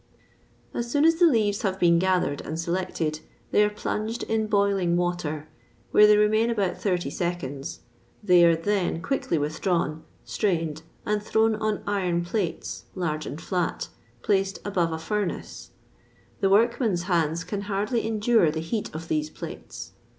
As 0.73 0.89
soon 0.89 1.05
as 1.05 1.17
the 1.17 1.27
leaves 1.27 1.61
have 1.61 1.79
been 1.79 1.99
gathered 1.99 2.41
and 2.41 2.59
selected, 2.59 3.19
they 3.51 3.63
are 3.63 3.69
plunged 3.69 4.23
in 4.23 4.47
boiling 4.47 4.97
water, 4.97 5.47
where 5.91 6.07
they 6.07 6.17
remain 6.17 6.49
about 6.49 6.79
thirty 6.81 7.11
seconds; 7.11 7.81
they 8.23 8.43
are 8.43 8.55
then 8.55 9.03
quickly 9.03 9.37
withdrawn, 9.37 10.01
strained, 10.25 10.81
and 11.05 11.21
thrown 11.21 11.53
on 11.57 11.83
iron 11.85 12.25
plates, 12.25 12.85
large 12.95 13.27
and 13.27 13.39
flat, 13.41 13.89
placed 14.23 14.57
above 14.65 14.91
a 14.91 14.97
furnace: 14.97 15.69
the 16.39 16.49
workmen's 16.49 17.03
hands 17.03 17.43
can 17.43 17.61
hardly 17.69 18.03
endure 18.07 18.49
the 18.49 18.59
heat 18.59 18.89
of 18.95 19.07
these 19.07 19.29
plates. 19.29 19.91